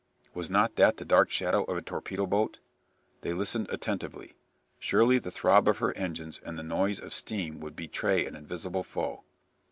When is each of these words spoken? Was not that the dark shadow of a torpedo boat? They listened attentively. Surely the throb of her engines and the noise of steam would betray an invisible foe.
Was 0.33 0.49
not 0.49 0.77
that 0.77 0.97
the 0.97 1.05
dark 1.05 1.29
shadow 1.29 1.63
of 1.65 1.77
a 1.77 1.81
torpedo 1.83 2.25
boat? 2.25 2.57
They 3.21 3.33
listened 3.33 3.69
attentively. 3.69 4.33
Surely 4.79 5.19
the 5.19 5.29
throb 5.29 5.67
of 5.67 5.77
her 5.77 5.95
engines 5.95 6.41
and 6.43 6.57
the 6.57 6.63
noise 6.63 6.99
of 6.99 7.13
steam 7.13 7.59
would 7.59 7.75
betray 7.75 8.25
an 8.25 8.35
invisible 8.35 8.81
foe. 8.83 9.23